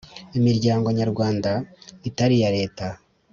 [0.37, 1.51] imiryango Nyarwanda
[2.09, 2.87] itari iya Leta